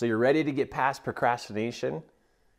[0.00, 2.02] So you're ready to get past procrastination?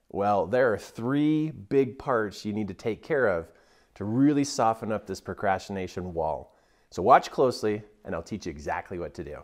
[0.10, 3.52] Well, there are three big parts you need to take care of
[3.96, 6.56] to really soften up this procrastination wall.
[6.92, 9.40] So watch closely and I'll teach you exactly what to do.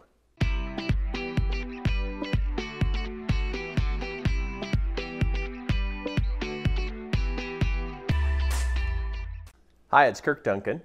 [9.87, 10.83] Hi, it's Kirk Duncan,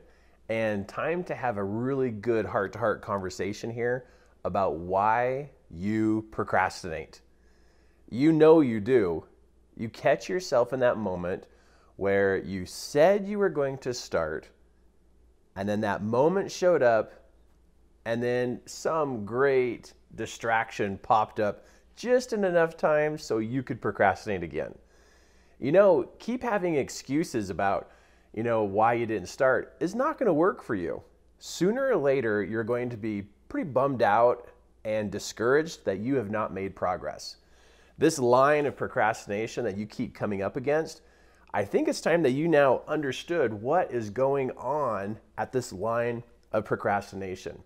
[0.48, 4.06] and time to have a really good heart to heart conversation here
[4.44, 7.20] about why you procrastinate.
[8.10, 9.24] You know you do.
[9.76, 11.46] You catch yourself in that moment
[11.96, 14.48] where you said you were going to start,
[15.56, 17.12] and then that moment showed up,
[18.04, 21.64] and then some great distraction popped up
[21.96, 24.74] just in enough time so you could procrastinate again.
[25.58, 27.90] You know, keep having excuses about,
[28.34, 31.02] you know, why you didn't start is not going to work for you.
[31.38, 34.48] Sooner or later, you're going to be pretty bummed out
[34.84, 37.36] and discouraged that you have not made progress.
[37.98, 41.02] This line of procrastination that you keep coming up against,
[41.54, 46.22] I think it's time that you now understood what is going on at this line
[46.52, 47.62] of procrastination.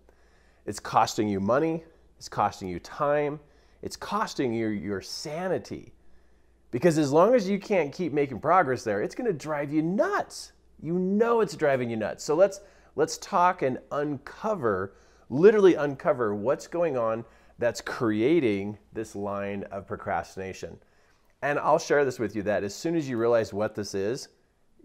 [0.65, 1.83] It's costing you money,
[2.17, 3.39] it's costing you time,
[3.81, 5.93] it's costing you your sanity.
[6.71, 9.81] Because as long as you can't keep making progress there, it's going to drive you
[9.81, 10.51] nuts.
[10.81, 12.23] You know it's driving you nuts.
[12.23, 12.59] So let's
[12.95, 14.93] let's talk and uncover
[15.29, 17.25] literally uncover what's going on
[17.59, 20.77] that's creating this line of procrastination.
[21.41, 24.29] And I'll share this with you that as soon as you realize what this is,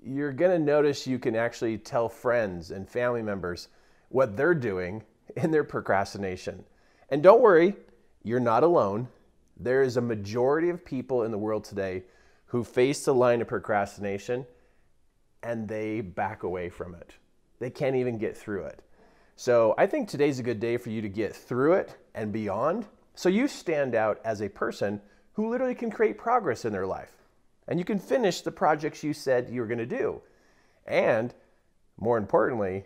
[0.05, 3.69] you're going to notice you can actually tell friends and family members
[4.09, 5.03] what they're doing
[5.37, 6.65] in their procrastination.
[7.09, 7.75] And don't worry,
[8.23, 9.09] you're not alone.
[9.59, 12.03] There is a majority of people in the world today
[12.47, 14.47] who face the line of procrastination
[15.43, 17.15] and they back away from it.
[17.59, 18.81] They can't even get through it.
[19.37, 22.87] So I think today's a good day for you to get through it and beyond.
[23.15, 25.01] So you stand out as a person
[25.35, 27.13] who literally can create progress in their life.
[27.69, 30.21] And you can finish the projects you said you were going to do.
[30.87, 31.35] And
[31.99, 32.85] more importantly,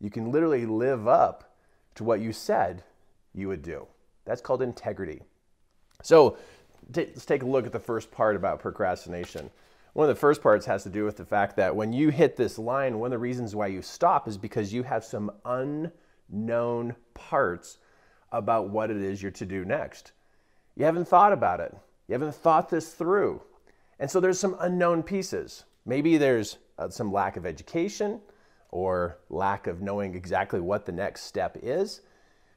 [0.00, 1.56] you can literally live up
[1.94, 2.82] to what you said
[3.34, 3.86] you would do.
[4.24, 5.22] That's called integrity.
[6.02, 6.36] So
[6.94, 9.50] let's take a look at the first part about procrastination.
[9.96, 12.36] One of the first parts has to do with the fact that when you hit
[12.36, 16.94] this line, one of the reasons why you stop is because you have some unknown
[17.14, 17.78] parts
[18.30, 20.12] about what it is you're to do next.
[20.76, 21.74] You haven't thought about it.
[22.08, 23.40] You haven't thought this through.
[23.98, 25.64] And so there's some unknown pieces.
[25.86, 28.20] Maybe there's uh, some lack of education
[28.68, 32.02] or lack of knowing exactly what the next step is.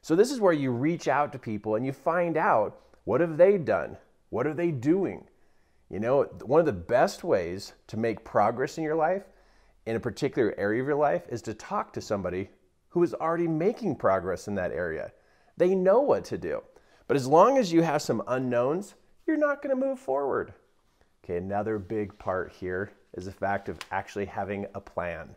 [0.02, 3.38] So this is where you reach out to people and you find out what have
[3.38, 3.96] they done?
[4.30, 5.29] What are they doing?
[5.90, 9.24] You know, one of the best ways to make progress in your life,
[9.88, 12.50] in a particular area of your life, is to talk to somebody
[12.90, 15.12] who is already making progress in that area.
[15.58, 16.62] They know what to do.
[17.08, 18.94] But as long as you have some unknowns,
[19.26, 20.54] you're not going to move forward.
[21.24, 25.36] Okay, another big part here is the fact of actually having a plan.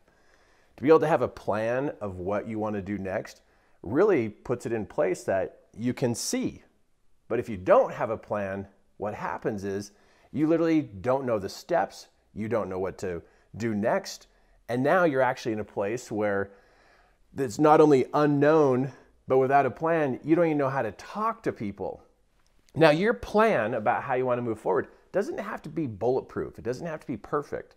[0.77, 3.41] To be able to have a plan of what you want to do next
[3.83, 6.63] really puts it in place that you can see.
[7.29, 8.69] But if you don't have a plan,
[8.99, 9.93] what happens is
[10.33, 13.23] you literally don't know the steps, you don't know what to
[13.57, 14.27] do next,
[14.69, 16.51] and now you're actually in a place where
[17.37, 18.93] it's not only unknown,
[19.29, 22.03] but without a plan, you don't even know how to talk to people.
[22.75, 26.59] Now, your plan about how you want to move forward doesn't have to be bulletproof,
[26.59, 27.75] it doesn't have to be perfect,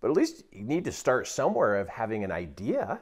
[0.00, 3.00] but at least you need to start somewhere of having an idea,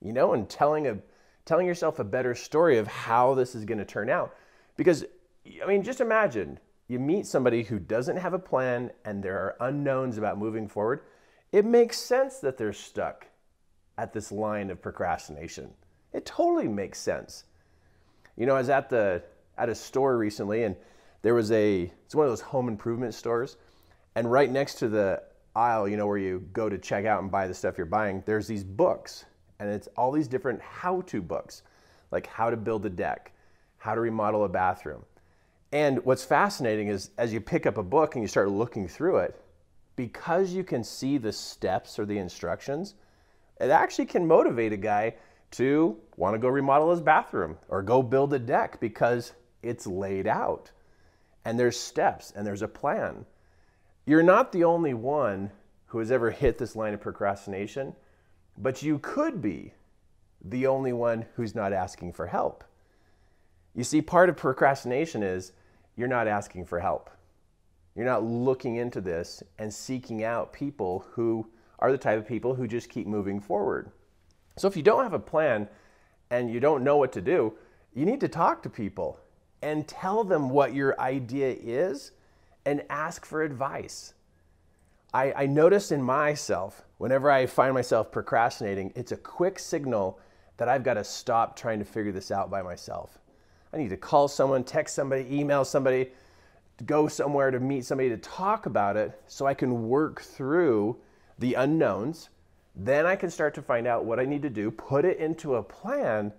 [0.00, 0.98] you know, and telling a
[1.44, 4.34] telling yourself a better story of how this is going to turn out.
[4.76, 5.04] Because
[5.62, 6.58] I mean, just imagine
[6.94, 11.00] you meet somebody who doesn't have a plan and there are unknowns about moving forward,
[11.50, 13.26] it makes sense that they're stuck
[13.98, 15.72] at this line of procrastination.
[16.12, 17.46] It totally makes sense.
[18.36, 19.24] You know, I was at the
[19.58, 20.76] at a store recently and
[21.22, 23.56] there was a it's one of those home improvement stores
[24.14, 25.20] and right next to the
[25.56, 28.22] aisle, you know, where you go to check out and buy the stuff you're buying,
[28.24, 29.24] there's these books
[29.58, 31.62] and it's all these different how-to books,
[32.12, 33.32] like how to build a deck,
[33.78, 35.04] how to remodel a bathroom
[35.74, 39.16] and what's fascinating is as you pick up a book and you start looking through
[39.18, 39.40] it,
[39.96, 42.94] because you can see the steps or the instructions,
[43.60, 45.14] it actually can motivate a guy
[45.50, 49.32] to want to go remodel his bathroom or go build a deck because
[49.64, 50.70] it's laid out
[51.44, 53.26] and there's steps and there's a plan.
[54.06, 55.50] You're not the only one
[55.86, 57.96] who has ever hit this line of procrastination,
[58.56, 59.74] but you could be
[60.44, 62.62] the only one who's not asking for help.
[63.74, 65.50] You see, part of procrastination is
[65.96, 67.10] you're not asking for help.
[67.94, 71.46] You're not looking into this and seeking out people who
[71.78, 73.90] are the type of people who just keep moving forward.
[74.56, 75.68] So if you don't have a plan
[76.30, 77.54] and you don't know what to do,
[77.94, 79.20] you need to talk to people
[79.62, 82.12] and tell them what your idea is
[82.66, 84.14] and ask for advice.
[85.12, 90.18] I, I notice in myself, whenever I find myself procrastinating, it's a quick signal
[90.56, 93.18] that I've got to stop trying to figure this out by myself.
[93.74, 96.10] I need to call someone, text somebody, email somebody,
[96.86, 100.96] go somewhere to meet somebody to talk about it so I can work through
[101.40, 102.28] the unknowns.
[102.76, 105.56] Then I can start to find out what I need to do, put it into
[105.56, 106.32] a plan,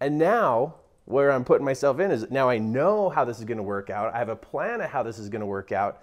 [0.00, 0.74] and now
[1.04, 3.88] where I'm putting myself in is now I know how this is going to work
[3.90, 4.12] out.
[4.12, 6.02] I have a plan of how this is going to work out,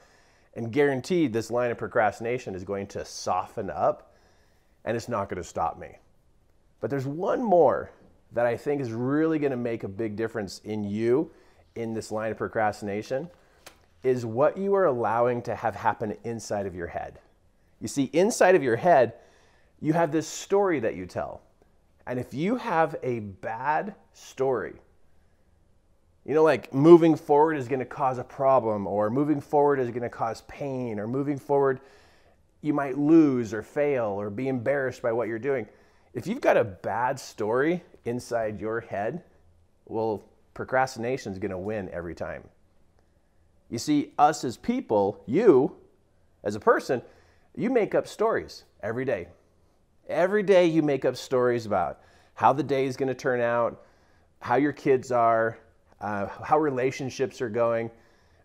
[0.54, 4.14] and guaranteed this line of procrastination is going to soften up
[4.84, 5.98] and it's not going to stop me.
[6.80, 7.92] But there's one more
[8.34, 11.32] that I think is really going to make a big difference in you
[11.76, 13.30] in this line of procrastination
[14.04, 17.20] is what you are allowing to have happen inside of your head.
[17.80, 19.14] You see, inside of your head,
[19.80, 21.42] you have this story that you tell.
[22.08, 24.74] And if you have a bad story,
[26.26, 29.90] you know, like moving forward is going to cause a problem, or moving forward is
[29.90, 31.80] going to cause pain, or moving forward,
[32.62, 35.68] you might lose or fail or be embarrassed by what you're doing.
[36.14, 39.24] If you've got a bad story inside your head,
[39.86, 40.24] well,
[40.54, 42.44] procrastination is going to win every time.
[43.70, 45.76] You see, us as people, you
[46.44, 47.02] as a person,
[47.56, 49.28] you make up stories every day.
[50.10, 52.02] Every day you make up stories about
[52.34, 53.84] how the day is going to turn out,
[54.40, 55.60] how your kids are,
[56.02, 57.90] uh, how relationships are going.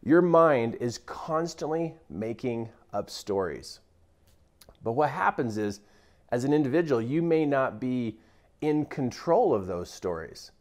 [0.05, 3.81] Your mind is constantly making up stories.
[4.85, 5.81] But what happens is,
[6.31, 8.19] as an individual, you may not be
[8.61, 10.53] in control of those stories.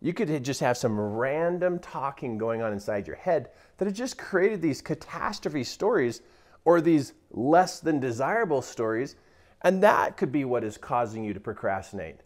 [0.00, 4.18] You could just have some random talking going on inside your head that had just
[4.18, 6.22] created these catastrophe stories
[6.64, 9.16] or these less than desirable stories,
[9.62, 12.20] and that could be what is causing you to procrastinate.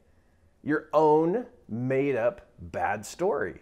[0.63, 3.61] Your own made up bad story.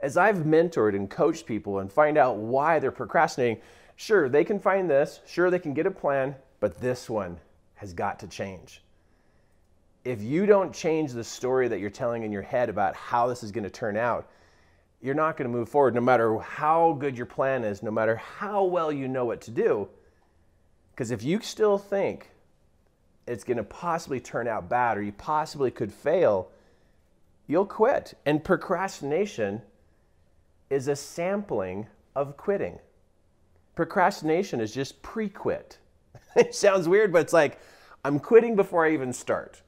[0.00, 3.62] As I've mentored and coached people and find out why they're procrastinating,
[3.96, 7.38] sure, they can find this, sure, they can get a plan, but this one
[7.84, 8.80] has got to change
[10.04, 13.42] if you don't change the story that you're telling in your head about how this
[13.42, 14.28] is going to turn out,
[15.00, 18.16] you're not going to move forward no matter how good your plan is, no matter
[18.16, 19.88] how well you know what to do.
[20.92, 22.30] Because if you still think
[23.26, 26.50] it's going to possibly turn out bad or you possibly could fail,
[27.46, 28.14] you'll quit.
[28.26, 29.62] And procrastination
[30.68, 32.78] is a sampling of quitting.
[33.74, 35.78] Procrastination is just pre quit.
[36.36, 37.58] it sounds weird, but it's like,
[38.04, 39.62] I'm quitting before I even start.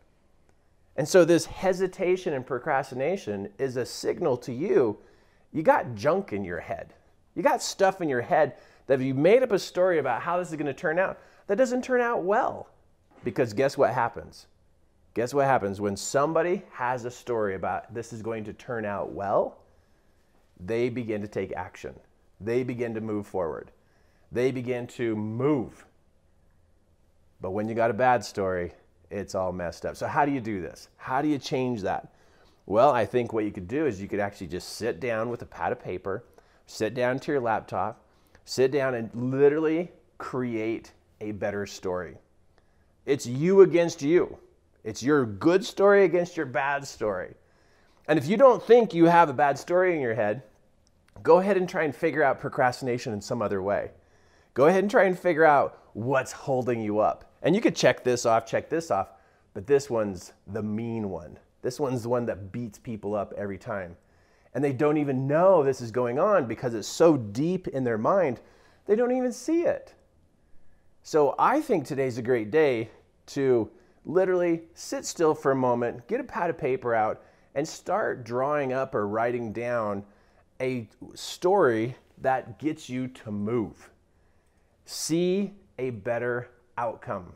[0.96, 4.98] And so, this hesitation and procrastination is a signal to you
[5.56, 6.92] you got junk in your head.
[7.34, 8.56] You got stuff in your head
[8.86, 11.18] that if you made up a story about how this is going to turn out,
[11.46, 12.68] that doesn't turn out well.
[13.24, 14.48] Because guess what happens?
[15.14, 19.12] Guess what happens when somebody has a story about this is going to turn out
[19.12, 19.56] well?
[20.60, 21.94] They begin to take action.
[22.38, 23.70] They begin to move forward.
[24.30, 25.86] They begin to move.
[27.40, 28.72] But when you got a bad story,
[29.10, 29.96] it's all messed up.
[29.96, 30.88] So, how do you do this?
[30.96, 32.12] How do you change that?
[32.66, 35.42] Well, I think what you could do is you could actually just sit down with
[35.42, 36.24] a pad of paper,
[36.66, 38.04] sit down to your laptop,
[38.44, 42.16] sit down and literally create a better story.
[43.04, 44.38] It's you against you.
[44.82, 47.34] It's your good story against your bad story.
[48.08, 50.42] And if you don't think you have a bad story in your head,
[51.22, 53.90] go ahead and try and figure out procrastination in some other way.
[54.56, 57.30] Go ahead and try and figure out what's holding you up.
[57.42, 59.08] And you could check this off, check this off,
[59.52, 61.38] but this one's the mean one.
[61.60, 63.98] This one's the one that beats people up every time.
[64.54, 67.98] And they don't even know this is going on because it's so deep in their
[67.98, 68.40] mind,
[68.86, 69.92] they don't even see it.
[71.02, 72.88] So I think today's a great day
[73.26, 73.68] to
[74.06, 77.22] literally sit still for a moment, get a pad of paper out,
[77.54, 80.02] and start drawing up or writing down
[80.62, 83.90] a story that gets you to move.
[84.86, 87.32] See a better outcome.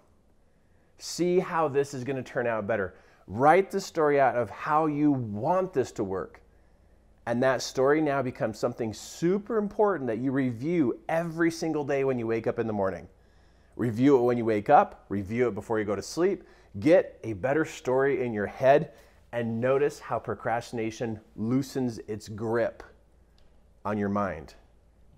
[0.98, 2.94] See how this is going to turn out better.
[3.26, 6.40] Write the story out of how you want this to work.
[7.26, 12.18] And that story now becomes something super important that you review every single day when
[12.18, 13.08] you wake up in the morning.
[13.76, 16.44] Review it when you wake up, review it before you go to sleep.
[16.78, 18.92] Get a better story in your head
[19.32, 22.82] and notice how procrastination loosens its grip
[23.84, 24.54] on your mind.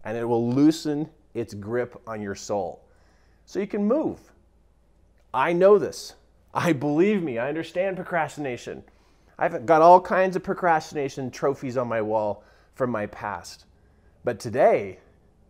[0.05, 2.85] And it will loosen its grip on your soul
[3.47, 4.21] so you can move.
[5.35, 6.15] I know this.
[6.55, 7.39] I believe me.
[7.39, 8.85] I understand procrastination.
[9.39, 13.65] I've got all kinds of procrastination trophies on my wall from my past.
[14.25, 14.99] But today,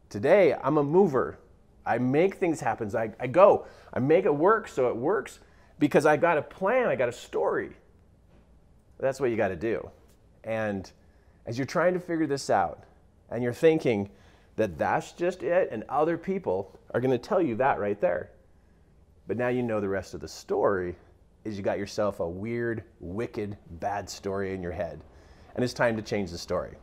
[0.09, 1.39] today, I'm a mover.
[1.85, 2.95] I make things happen.
[2.97, 3.67] I, I go.
[3.93, 5.41] I make it work so it works
[5.79, 7.77] because I got a plan, I got a story.
[9.01, 9.91] That's what you got to do.
[10.45, 10.91] And
[11.45, 12.85] as you're trying to figure this out,
[13.33, 14.11] And you're thinking
[14.63, 18.31] that that's just it, and other people are going to tell you that right there.
[19.27, 20.95] But now you know the rest of the story
[21.45, 25.01] is you got yourself a weird, wicked, bad story in your head.
[25.57, 26.77] And it's time to change the story.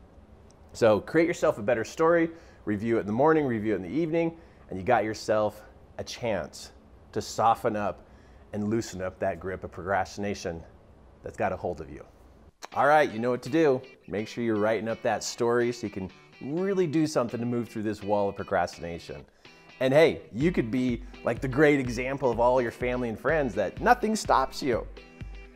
[0.74, 2.30] So create yourself a better story,
[2.66, 4.38] review it in the morning, review it in the evening,
[4.70, 5.62] and you got yourself
[6.00, 6.72] a chance
[7.14, 8.06] to soften up
[8.52, 10.62] and loosen up that grip of procrastination
[11.24, 12.04] that's got a hold of you.
[12.74, 13.82] All right, you know what to do.
[14.10, 17.70] Make sure you're writing up that story so you can really do something to move
[17.70, 19.26] through this wall of procrastination.
[19.80, 23.56] And hey, you could be like the great example of all your family and friends
[23.56, 24.86] that nothing stops you.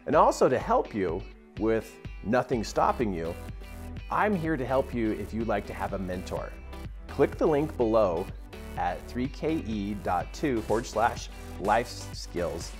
[0.06, 1.22] And also to help you
[1.60, 3.36] with nothing stopping you,
[4.10, 6.52] I'm here to help you if you'd like to have a mentor.
[7.08, 8.26] Click the link below
[8.78, 12.72] at 3ke.to forward slash life skills,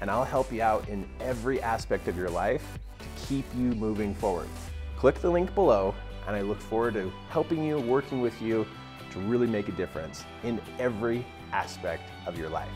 [0.00, 4.14] and I'll help you out in every aspect of your life to keep you moving
[4.14, 4.48] forward.
[4.96, 5.94] Click the link below,
[6.26, 8.66] and I look forward to helping you, working with you
[9.10, 12.70] to really make a difference in every aspect of your life.